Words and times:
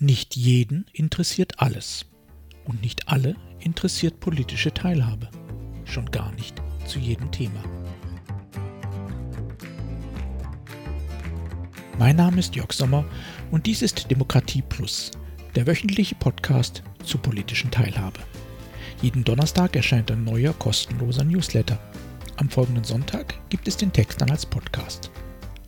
Nicht 0.00 0.36
jeden 0.36 0.86
interessiert 0.92 1.54
alles. 1.58 2.06
Und 2.64 2.82
nicht 2.82 3.08
alle 3.08 3.34
interessiert 3.58 4.20
politische 4.20 4.72
Teilhabe. 4.72 5.28
Schon 5.86 6.08
gar 6.12 6.30
nicht 6.34 6.62
zu 6.86 7.00
jedem 7.00 7.32
Thema. 7.32 7.60
Mein 11.98 12.14
Name 12.14 12.38
ist 12.38 12.54
Jörg 12.54 12.72
Sommer 12.72 13.04
und 13.50 13.66
dies 13.66 13.82
ist 13.82 14.08
Demokratie 14.08 14.62
Plus, 14.62 15.10
der 15.56 15.66
wöchentliche 15.66 16.14
Podcast 16.14 16.84
zur 17.02 17.20
politischen 17.20 17.72
Teilhabe. 17.72 18.20
Jeden 19.02 19.24
Donnerstag 19.24 19.74
erscheint 19.74 20.12
ein 20.12 20.22
neuer 20.22 20.52
kostenloser 20.52 21.24
Newsletter. 21.24 21.80
Am 22.36 22.48
folgenden 22.48 22.84
Sonntag 22.84 23.34
gibt 23.48 23.66
es 23.66 23.76
den 23.76 23.92
Text 23.92 24.20
dann 24.20 24.30
als 24.30 24.46
Podcast. 24.46 25.10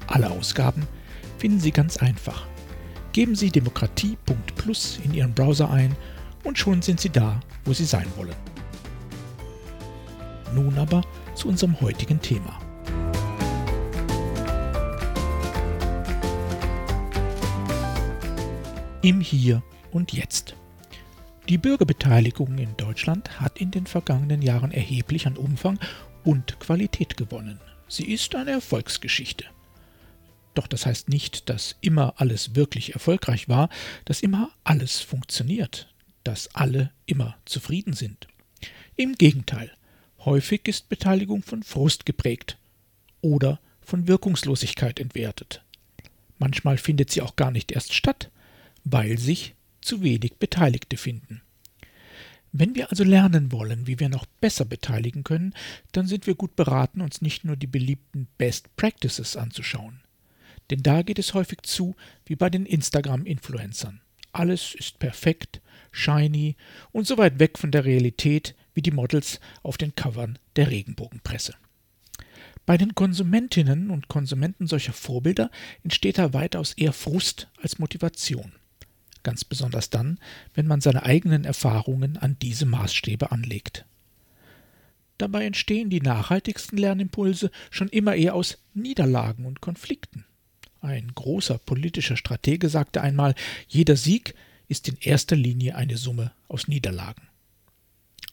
Alle 0.06 0.30
Ausgaben 0.30 0.86
finden 1.38 1.58
Sie 1.58 1.72
ganz 1.72 1.96
einfach 1.96 2.46
Geben 3.12 3.34
Sie 3.34 3.50
demokratie.plus 3.50 5.00
in 5.04 5.14
Ihren 5.14 5.34
Browser 5.34 5.70
ein 5.70 5.96
und 6.44 6.58
schon 6.58 6.80
sind 6.80 7.00
Sie 7.00 7.10
da, 7.10 7.40
wo 7.64 7.72
Sie 7.72 7.84
sein 7.84 8.06
wollen. 8.16 8.36
Nun 10.54 10.78
aber 10.78 11.02
zu 11.34 11.48
unserem 11.48 11.80
heutigen 11.80 12.20
Thema. 12.20 12.58
Im 19.02 19.20
Hier 19.20 19.62
und 19.90 20.12
Jetzt. 20.12 20.54
Die 21.48 21.58
Bürgerbeteiligung 21.58 22.58
in 22.58 22.76
Deutschland 22.76 23.40
hat 23.40 23.58
in 23.58 23.72
den 23.72 23.86
vergangenen 23.86 24.40
Jahren 24.40 24.70
erheblich 24.70 25.26
an 25.26 25.36
Umfang 25.36 25.80
und 26.22 26.60
Qualität 26.60 27.16
gewonnen. 27.16 27.58
Sie 27.88 28.04
ist 28.12 28.36
eine 28.36 28.52
Erfolgsgeschichte. 28.52 29.46
Doch 30.60 30.66
das 30.66 30.84
heißt 30.84 31.08
nicht, 31.08 31.48
dass 31.48 31.76
immer 31.80 32.20
alles 32.20 32.54
wirklich 32.54 32.92
erfolgreich 32.92 33.48
war, 33.48 33.70
dass 34.04 34.20
immer 34.20 34.50
alles 34.62 35.00
funktioniert, 35.00 35.88
dass 36.22 36.54
alle 36.54 36.90
immer 37.06 37.38
zufrieden 37.46 37.94
sind. 37.94 38.28
Im 38.94 39.14
Gegenteil, 39.14 39.72
häufig 40.18 40.68
ist 40.68 40.90
Beteiligung 40.90 41.42
von 41.42 41.62
Frust 41.62 42.04
geprägt 42.04 42.58
oder 43.22 43.58
von 43.80 44.06
Wirkungslosigkeit 44.06 45.00
entwertet. 45.00 45.64
Manchmal 46.38 46.76
findet 46.76 47.10
sie 47.10 47.22
auch 47.22 47.36
gar 47.36 47.50
nicht 47.50 47.72
erst 47.72 47.94
statt, 47.94 48.30
weil 48.84 49.16
sich 49.16 49.54
zu 49.80 50.02
wenig 50.02 50.34
Beteiligte 50.34 50.98
finden. 50.98 51.40
Wenn 52.52 52.74
wir 52.74 52.90
also 52.90 53.02
lernen 53.02 53.50
wollen, 53.50 53.86
wie 53.86 53.98
wir 53.98 54.10
noch 54.10 54.26
besser 54.26 54.66
beteiligen 54.66 55.24
können, 55.24 55.54
dann 55.92 56.06
sind 56.06 56.26
wir 56.26 56.34
gut 56.34 56.54
beraten, 56.54 57.00
uns 57.00 57.22
nicht 57.22 57.46
nur 57.46 57.56
die 57.56 57.66
beliebten 57.66 58.28
Best 58.36 58.76
Practices 58.76 59.38
anzuschauen. 59.38 60.02
Denn 60.70 60.82
da 60.82 61.02
geht 61.02 61.18
es 61.18 61.34
häufig 61.34 61.62
zu 61.62 61.96
wie 62.24 62.36
bei 62.36 62.48
den 62.48 62.64
Instagram-Influencern. 62.64 64.00
Alles 64.32 64.74
ist 64.74 64.98
perfekt, 65.00 65.60
shiny 65.90 66.56
und 66.92 67.06
so 67.06 67.18
weit 67.18 67.40
weg 67.40 67.58
von 67.58 67.72
der 67.72 67.84
Realität 67.84 68.54
wie 68.74 68.82
die 68.82 68.92
Models 68.92 69.40
auf 69.62 69.76
den 69.76 69.94
Covern 69.96 70.38
der 70.56 70.70
Regenbogenpresse. 70.70 71.54
Bei 72.66 72.76
den 72.76 72.94
Konsumentinnen 72.94 73.90
und 73.90 74.06
Konsumenten 74.06 74.68
solcher 74.68 74.92
Vorbilder 74.92 75.50
entsteht 75.82 76.18
da 76.18 76.32
weitaus 76.32 76.72
eher 76.74 76.92
Frust 76.92 77.48
als 77.60 77.80
Motivation. 77.80 78.52
Ganz 79.24 79.44
besonders 79.44 79.90
dann, 79.90 80.20
wenn 80.54 80.66
man 80.66 80.80
seine 80.80 81.02
eigenen 81.02 81.44
Erfahrungen 81.44 82.16
an 82.16 82.36
diese 82.40 82.66
Maßstäbe 82.66 83.32
anlegt. 83.32 83.84
Dabei 85.18 85.44
entstehen 85.44 85.90
die 85.90 86.00
nachhaltigsten 86.00 86.78
Lernimpulse 86.78 87.50
schon 87.70 87.88
immer 87.88 88.14
eher 88.14 88.34
aus 88.34 88.58
Niederlagen 88.72 89.44
und 89.44 89.60
Konflikten. 89.60 90.24
Ein 90.80 91.12
großer 91.14 91.58
politischer 91.58 92.16
Stratege 92.16 92.68
sagte 92.68 93.02
einmal, 93.02 93.34
jeder 93.68 93.96
Sieg 93.96 94.34
ist 94.68 94.88
in 94.88 94.96
erster 95.00 95.36
Linie 95.36 95.76
eine 95.76 95.96
Summe 95.96 96.32
aus 96.48 96.68
Niederlagen. 96.68 97.28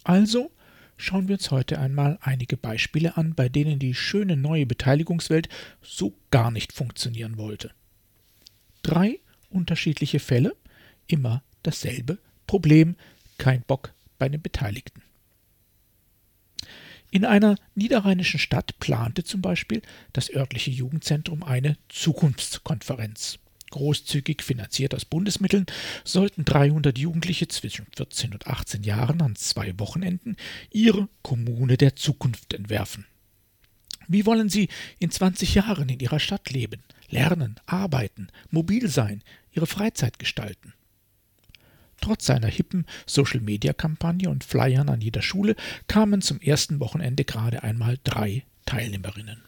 Also 0.03 0.51
schauen 0.95 1.27
wir 1.27 1.35
uns 1.35 1.51
heute 1.51 1.79
einmal 1.79 2.17
einige 2.21 2.55
Beispiele 2.55 3.17
an, 3.17 3.35
bei 3.35 3.49
denen 3.49 3.79
die 3.79 3.93
schöne 3.93 4.37
neue 4.37 4.65
Beteiligungswelt 4.65 5.49
so 5.81 6.13
gar 6.31 6.51
nicht 6.51 6.71
funktionieren 6.71 7.37
wollte. 7.37 7.71
Drei 8.81 9.19
unterschiedliche 9.49 10.19
Fälle, 10.19 10.55
immer 11.07 11.43
dasselbe 11.63 12.17
Problem, 12.45 12.95
kein 13.37 13.61
Bock 13.63 13.93
bei 14.17 14.29
den 14.29 14.41
Beteiligten. 14.41 15.01
In 17.09 17.23
einer 17.23 17.55
niederrheinischen 17.75 18.39
Stadt 18.39 18.79
plante 18.79 19.23
zum 19.23 19.41
Beispiel 19.41 19.81
das 20.13 20.29
örtliche 20.33 20.71
Jugendzentrum 20.71 21.43
eine 21.43 21.77
Zukunftskonferenz. 21.89 23.39
Großzügig 23.69 24.43
finanziert 24.43 24.95
aus 24.95 25.05
Bundesmitteln 25.05 25.65
sollten 26.03 26.45
300 26.45 26.97
Jugendliche 26.97 27.47
zwischen 27.47 27.85
14 27.95 28.33
und 28.33 28.47
18 28.47 28.83
Jahren 28.83 29.21
an 29.21 29.35
zwei 29.35 29.77
Wochenenden 29.77 30.37
ihre 30.71 31.09
Kommune 31.21 31.77
der 31.77 31.95
Zukunft 31.95 32.53
entwerfen. 32.53 33.05
Wie 34.07 34.25
wollen 34.25 34.47
sie 34.49 34.69
in 34.99 35.11
20 35.11 35.55
Jahren 35.55 35.89
in 35.89 35.99
ihrer 35.99 36.19
Stadt 36.19 36.49
leben, 36.49 36.81
lernen, 37.09 37.55
arbeiten, 37.65 38.29
mobil 38.51 38.87
sein, 38.87 39.21
ihre 39.51 39.67
Freizeit 39.67 40.17
gestalten? 40.17 40.73
Trotz 42.01 42.25
seiner 42.25 42.47
hippen 42.47 42.85
Social-Media-Kampagne 43.05 44.29
und 44.29 44.43
Flyern 44.43 44.89
an 44.89 45.01
jeder 45.01 45.21
Schule 45.21 45.55
kamen 45.87 46.21
zum 46.21 46.39
ersten 46.39 46.79
Wochenende 46.79 47.25
gerade 47.25 47.63
einmal 47.63 47.97
drei 48.03 48.43
Teilnehmerinnen. 48.65 49.41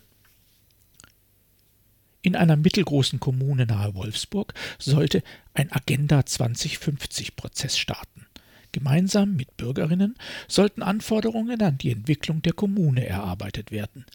In 2.21 2.35
einer 2.35 2.57
mittelgroßen 2.57 3.19
Kommune 3.19 3.65
nahe 3.65 3.95
Wolfsburg 3.95 4.53
sollte 4.77 5.23
ein 5.53 5.71
Agenda 5.71 6.19
2050-Prozess 6.19 7.77
starten. 7.77 8.25
Gemeinsam 8.71 9.35
mit 9.35 9.55
Bürgerinnen 9.57 10.15
sollten 10.47 10.83
Anforderungen 10.83 11.61
an 11.61 11.77
die 11.77 11.91
Entwicklung 11.91 12.41
der 12.41 12.53
Kommune 12.53 13.05
erarbeitet 13.05 13.71
werden. 13.71 14.05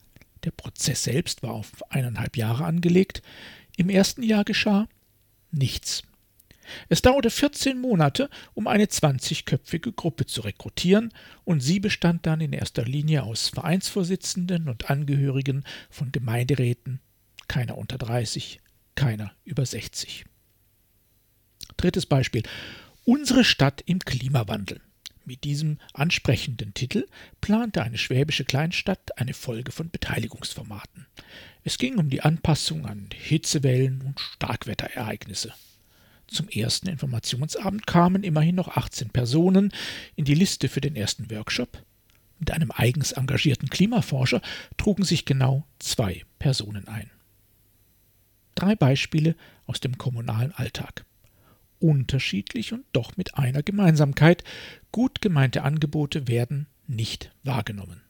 Der 0.45 0.51
Prozess 0.51 1.05
selbst 1.05 1.43
war 1.43 1.53
auf 1.53 1.91
eineinhalb 1.91 2.37
Jahre 2.37 2.65
angelegt. 2.65 3.23
Im 3.77 3.89
ersten 3.89 4.23
Jahr 4.23 4.45
geschah 4.45 4.87
nichts. 5.51 6.03
Es 6.89 7.03
dauerte 7.03 7.31
14 7.31 7.81
Monate, 7.81 8.31
um 8.55 8.67
eine 8.67 8.87
20-köpfige 8.87 9.93
Gruppe 9.93 10.27
zu 10.27 10.43
rekrutieren, 10.43 11.13
und 11.45 11.61
sie 11.61 11.81
bestand 11.81 12.27
dann 12.27 12.41
in 12.41 12.53
erster 12.53 12.85
Linie 12.85 13.23
aus 13.23 13.49
Vereinsvorsitzenden 13.49 14.69
und 14.69 14.91
Angehörigen 14.91 15.65
von 15.91 16.13
Gemeinderäten, 16.13 17.01
keiner 17.49 17.79
unter 17.79 17.99
30, 17.99 18.61
keiner 18.95 19.33
über 19.45 19.65
60. 19.65 20.25
Drittes 21.77 22.07
Beispiel. 22.07 22.43
Unsere 23.05 23.45
Stadt 23.45 23.83
im 23.87 23.99
Klimawandel. 23.99 24.81
Mit 25.27 25.45
diesem 25.45 25.79
ansprechenden 25.95 26.75
Titel 26.75 27.07
plante 27.41 27.83
eine 27.83 27.97
schwäbische 27.97 28.45
Kleinstadt 28.45 29.19
eine 29.19 29.33
Folge 29.33 29.73
von 29.73 29.91
Beteiligungsformaten. 29.91 31.07
Es 31.63 31.79
ging 31.79 31.97
um 31.99 32.11
die 32.11 32.21
Anpassung 32.21 32.85
an 32.85 33.09
Hitzewellen 33.13 34.03
und 34.03 34.21
Starkwetterereignisse. 34.21 35.55
Zum 36.27 36.49
ersten 36.49 36.89
Informationsabend 36.89 37.87
kamen 37.87 38.23
immerhin 38.23 38.55
noch 38.55 38.69
18 38.69 39.11
Personen 39.11 39.73
in 40.17 40.25
die 40.25 40.35
Liste 40.35 40.69
für 40.69 40.81
den 40.81 40.97
ersten 40.97 41.31
Workshop. 41.31 41.83
Mit 42.39 42.51
einem 42.51 42.71
eigens 42.73 43.13
engagierten 43.13 43.71
Klimaforscher 43.71 44.41
trugen 44.77 45.05
sich 45.05 45.25
genau 45.25 45.67
zwei 45.79 46.25
Personen 46.39 46.89
ein. 46.89 47.11
Drei 48.55 48.75
Beispiele 48.75 49.37
aus 49.67 49.81
dem 49.81 49.99
kommunalen 49.99 50.53
Alltag. 50.53 51.05
Unterschiedlich 51.81 52.73
und 52.73 52.85
doch 52.93 53.17
mit 53.17 53.37
einer 53.37 53.63
Gemeinsamkeit. 53.63 54.45
Gut 54.93 55.21
gemeinte 55.21 55.63
Angebote 55.63 56.29
werden 56.29 56.67
nicht 56.87 57.31
wahrgenommen. 57.43 58.01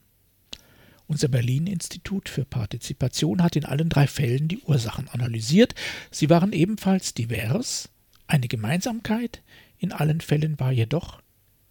Unser 1.07 1.27
Berlin-Institut 1.27 2.29
für 2.29 2.45
Partizipation 2.45 3.43
hat 3.43 3.55
in 3.55 3.65
allen 3.65 3.89
drei 3.89 4.07
Fällen 4.07 4.47
die 4.47 4.59
Ursachen 4.59 5.07
analysiert. 5.09 5.75
Sie 6.09 6.29
waren 6.29 6.51
ebenfalls 6.51 7.13
divers, 7.13 7.89
eine 8.27 8.47
Gemeinsamkeit 8.47 9.41
in 9.77 9.91
allen 9.91 10.21
Fällen 10.21 10.59
war 10.59 10.71
jedoch, 10.71 11.21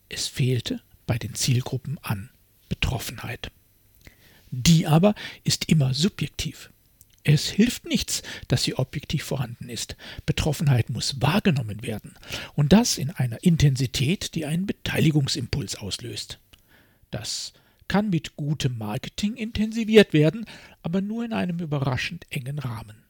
es 0.08 0.26
fehlte 0.26 0.80
bei 1.06 1.18
den 1.18 1.34
Zielgruppen 1.34 1.98
an 2.02 2.30
Betroffenheit. 2.68 3.50
Die 4.50 4.86
aber 4.86 5.14
ist 5.42 5.68
immer 5.68 5.94
subjektiv. 5.94 6.70
Es 7.24 7.48
hilft 7.48 7.86
nichts, 7.86 8.22
dass 8.48 8.64
sie 8.64 8.76
objektiv 8.76 9.24
vorhanden 9.24 9.70
ist. 9.70 9.96
Betroffenheit 10.26 10.90
muss 10.90 11.20
wahrgenommen 11.22 11.82
werden, 11.82 12.14
und 12.54 12.72
das 12.72 12.98
in 12.98 13.10
einer 13.10 13.42
Intensität, 13.42 14.34
die 14.34 14.44
einen 14.44 14.66
Beteiligungsimpuls 14.66 15.76
auslöst. 15.76 16.38
Das 17.10 17.54
kann 17.88 18.10
mit 18.10 18.36
gutem 18.36 18.76
Marketing 18.76 19.36
intensiviert 19.36 20.12
werden, 20.12 20.44
aber 20.82 21.00
nur 21.00 21.24
in 21.24 21.32
einem 21.32 21.58
überraschend 21.60 22.26
engen 22.30 22.58
Rahmen. 22.58 23.03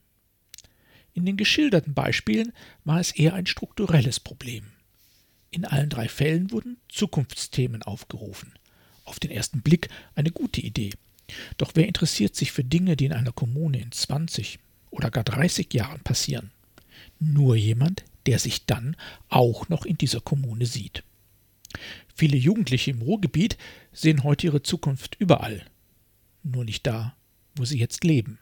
In 1.14 1.25
den 1.25 1.37
geschilderten 1.37 1.94
Beispielen 1.94 2.52
war 2.84 3.00
es 3.00 3.12
eher 3.12 3.34
ein 3.34 3.46
strukturelles 3.46 4.19
Problem. 4.19 4.66
In 5.50 5.64
allen 5.64 5.88
drei 5.88 6.08
Fällen 6.08 6.50
wurden 6.50 6.76
Zukunftsthemen 6.88 7.84
aufgerufen. 7.84 8.52
Auf 9.05 9.20
den 9.20 9.31
ersten 9.31 9.62
Blick 9.62 9.88
eine 10.16 10.32
gute 10.32 10.61
Idee. 10.61 10.90
Doch 11.56 11.72
wer 11.75 11.87
interessiert 11.87 12.34
sich 12.34 12.50
für 12.50 12.64
Dinge, 12.64 12.96
die 12.96 13.05
in 13.06 13.12
einer 13.12 13.32
Kommune 13.32 13.81
in 13.81 13.93
20 13.93 14.58
oder 14.90 15.12
gar 15.12 15.22
30 15.22 15.72
Jahren 15.72 16.00
passieren? 16.00 16.50
Nur 17.20 17.55
jemand, 17.55 18.05
der 18.26 18.40
sich 18.40 18.67
dann 18.67 18.96
auch 19.28 19.69
noch 19.69 19.84
in 19.84 19.96
dieser 19.96 20.20
Kommune 20.20 20.67
sieht. 20.67 21.05
Viele 22.12 22.37
Jugendliche 22.37 22.90
im 22.90 23.02
Ruhrgebiet 23.02 23.56
sehen 23.93 24.25
heute 24.25 24.49
ihre 24.49 24.62
Zukunft 24.62 25.17
überall, 25.20 25.64
nur 26.43 26.64
nicht 26.64 26.87
da, 26.87 27.17
wo 27.56 27.64
sie 27.64 27.78
jetzt 27.78 28.02
leben. 28.05 28.38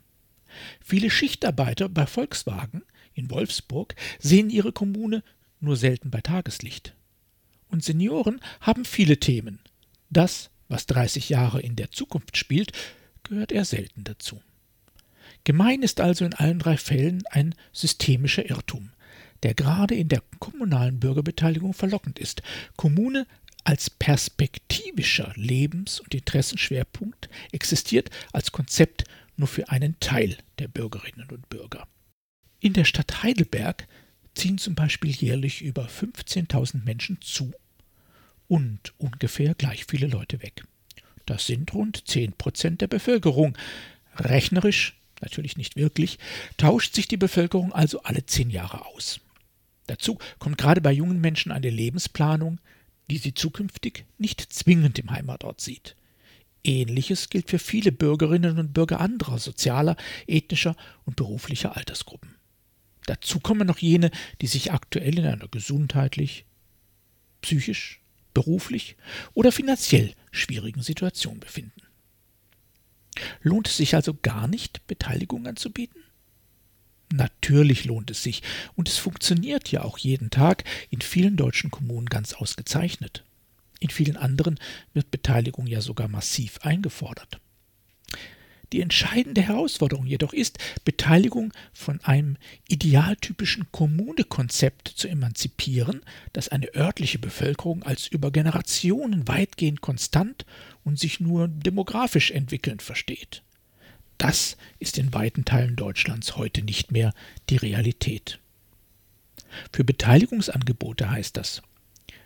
Viele 0.84 1.10
Schichtarbeiter 1.10 1.88
bei 1.88 2.06
Volkswagen 2.06 2.82
in 3.14 3.30
Wolfsburg 3.30 3.94
sehen 4.18 4.50
ihre 4.50 4.72
Kommune 4.72 5.22
nur 5.60 5.76
selten 5.76 6.10
bei 6.10 6.20
Tageslicht. 6.20 6.94
Und 7.68 7.84
Senioren 7.84 8.40
haben 8.60 8.84
viele 8.84 9.18
Themen. 9.18 9.60
Das, 10.10 10.50
was 10.68 10.86
30 10.86 11.28
Jahre 11.28 11.60
in 11.60 11.76
der 11.76 11.90
Zukunft 11.90 12.36
spielt, 12.36 12.72
gehört 13.22 13.52
eher 13.52 13.64
selten 13.64 14.04
dazu. 14.04 14.40
Gemein 15.44 15.82
ist 15.82 16.00
also 16.00 16.24
in 16.24 16.34
allen 16.34 16.58
drei 16.58 16.76
Fällen 16.76 17.22
ein 17.30 17.54
systemischer 17.72 18.48
Irrtum, 18.48 18.90
der 19.42 19.54
gerade 19.54 19.94
in 19.94 20.08
der 20.08 20.22
kommunalen 20.38 21.00
Bürgerbeteiligung 21.00 21.74
verlockend 21.74 22.18
ist. 22.18 22.42
Kommune 22.76 23.26
als 23.64 23.90
perspektivischer 23.90 25.32
Lebens- 25.36 26.00
und 26.00 26.14
Interessenschwerpunkt 26.14 27.28
existiert 27.52 28.10
als 28.32 28.52
Konzept 28.52 29.04
nur 29.36 29.48
für 29.48 29.68
einen 29.68 29.98
Teil 30.00 30.36
der 30.58 30.68
Bürgerinnen 30.68 31.28
und 31.30 31.48
Bürger. 31.48 31.86
In 32.60 32.72
der 32.72 32.84
Stadt 32.84 33.22
Heidelberg 33.22 33.88
ziehen 34.34 34.58
zum 34.58 34.74
Beispiel 34.74 35.10
jährlich 35.10 35.62
über 35.62 35.86
15.000 35.86 36.84
Menschen 36.84 37.20
zu 37.20 37.52
und 38.48 38.92
ungefähr 38.98 39.54
gleich 39.54 39.86
viele 39.86 40.06
Leute 40.06 40.42
weg. 40.42 40.64
Das 41.26 41.46
sind 41.46 41.72
rund 41.74 42.06
10 42.08 42.32
Prozent 42.32 42.80
der 42.80 42.86
Bevölkerung. 42.86 43.56
Rechnerisch, 44.16 44.96
natürlich 45.20 45.56
nicht 45.56 45.76
wirklich, 45.76 46.18
tauscht 46.56 46.94
sich 46.94 47.08
die 47.08 47.16
Bevölkerung 47.16 47.72
also 47.72 48.02
alle 48.02 48.26
zehn 48.26 48.50
Jahre 48.50 48.86
aus. 48.86 49.20
Dazu 49.86 50.18
kommt 50.38 50.58
gerade 50.58 50.80
bei 50.80 50.92
jungen 50.92 51.20
Menschen 51.20 51.52
eine 51.52 51.70
Lebensplanung, 51.70 52.60
die 53.10 53.18
sie 53.18 53.34
zukünftig 53.34 54.04
nicht 54.18 54.40
zwingend 54.40 54.98
im 54.98 55.10
Heimatort 55.10 55.60
sieht. 55.60 55.96
Ähnliches 56.64 57.28
gilt 57.30 57.50
für 57.50 57.58
viele 57.58 57.92
Bürgerinnen 57.92 58.58
und 58.58 58.72
Bürger 58.72 59.00
anderer 59.00 59.38
sozialer, 59.38 59.96
ethnischer 60.26 60.76
und 61.04 61.16
beruflicher 61.16 61.76
Altersgruppen. 61.76 62.36
Dazu 63.06 63.40
kommen 63.40 63.66
noch 63.66 63.78
jene, 63.78 64.10
die 64.40 64.46
sich 64.46 64.72
aktuell 64.72 65.18
in 65.18 65.26
einer 65.26 65.48
gesundheitlich, 65.48 66.46
psychisch, 67.40 68.00
beruflich 68.32 68.96
oder 69.34 69.52
finanziell 69.52 70.14
schwierigen 70.30 70.82
Situation 70.82 71.40
befinden. 71.40 71.82
Lohnt 73.42 73.68
es 73.68 73.76
sich 73.76 73.94
also 73.94 74.14
gar 74.14 74.46
nicht, 74.46 74.86
Beteiligung 74.86 75.46
anzubieten? 75.46 76.02
Natürlich 77.12 77.84
lohnt 77.84 78.10
es 78.10 78.22
sich, 78.22 78.42
und 78.74 78.88
es 78.88 78.96
funktioniert 78.96 79.70
ja 79.70 79.82
auch 79.82 79.98
jeden 79.98 80.30
Tag 80.30 80.64
in 80.88 81.02
vielen 81.02 81.36
deutschen 81.36 81.70
Kommunen 81.70 82.06
ganz 82.06 82.32
ausgezeichnet. 82.32 83.22
In 83.82 83.90
vielen 83.90 84.16
anderen 84.16 84.60
wird 84.94 85.10
Beteiligung 85.10 85.66
ja 85.66 85.80
sogar 85.80 86.06
massiv 86.06 86.58
eingefordert. 86.62 87.40
Die 88.72 88.80
entscheidende 88.80 89.42
Herausforderung 89.42 90.06
jedoch 90.06 90.32
ist, 90.32 90.58
Beteiligung 90.84 91.52
von 91.72 92.00
einem 92.02 92.36
idealtypischen 92.68 93.66
Kommunekonzept 93.72 94.86
zu 94.86 95.08
emanzipieren, 95.08 96.02
das 96.32 96.48
eine 96.48 96.72
örtliche 96.76 97.18
Bevölkerung 97.18 97.82
als 97.82 98.06
über 98.06 98.30
Generationen 98.30 99.26
weitgehend 99.26 99.80
konstant 99.80 100.46
und 100.84 101.00
sich 101.00 101.18
nur 101.18 101.48
demografisch 101.48 102.30
entwickelnd 102.30 102.82
versteht. 102.82 103.42
Das 104.16 104.56
ist 104.78 104.96
in 104.96 105.12
weiten 105.12 105.44
Teilen 105.44 105.74
Deutschlands 105.74 106.36
heute 106.36 106.62
nicht 106.62 106.92
mehr 106.92 107.12
die 107.50 107.56
Realität. 107.56 108.38
Für 109.72 109.82
Beteiligungsangebote 109.82 111.10
heißt 111.10 111.36
das, 111.36 111.62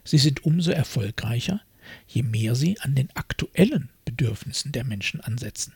sie 0.06 0.18
sind 0.18 0.44
umso 0.44 0.70
erfolgreicher, 0.70 1.60
je 2.06 2.22
mehr 2.22 2.54
sie 2.54 2.80
an 2.80 2.94
den 2.94 3.10
aktuellen 3.14 3.90
Bedürfnissen 4.04 4.72
der 4.72 4.84
Menschen 4.84 5.20
ansetzen. 5.20 5.74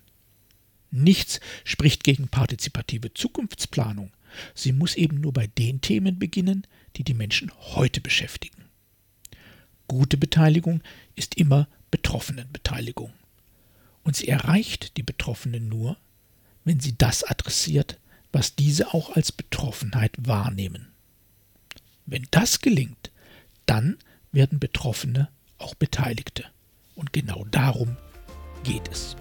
Nichts 0.90 1.40
spricht 1.64 2.02
gegen 2.04 2.28
partizipative 2.28 3.14
Zukunftsplanung. 3.14 4.12
Sie 4.54 4.72
muss 4.72 4.94
eben 4.94 5.20
nur 5.20 5.32
bei 5.32 5.46
den 5.46 5.80
Themen 5.80 6.18
beginnen, 6.18 6.66
die 6.96 7.04
die 7.04 7.14
Menschen 7.14 7.52
heute 7.60 8.00
beschäftigen. 8.00 8.64
Gute 9.86 10.16
Beteiligung 10.16 10.82
ist 11.16 11.36
immer 11.36 11.68
Betroffenenbeteiligung. 11.90 13.12
Und 14.02 14.16
sie 14.16 14.28
erreicht 14.28 14.96
die 14.96 15.02
Betroffenen 15.02 15.68
nur, 15.68 15.96
wenn 16.64 16.80
sie 16.80 16.96
das 16.96 17.24
adressiert, 17.24 17.98
was 18.32 18.54
diese 18.54 18.94
auch 18.94 19.16
als 19.16 19.32
Betroffenheit 19.32 20.12
wahrnehmen. 20.16 20.88
Wenn 22.06 22.26
das 22.30 22.60
gelingt, 22.60 23.10
dann 23.66 23.98
werden 24.32 24.58
Betroffene 24.58 25.28
auch 25.58 25.74
Beteiligte. 25.74 26.44
Und 26.94 27.12
genau 27.12 27.44
darum 27.50 27.96
geht 28.64 28.88
es. 28.88 29.16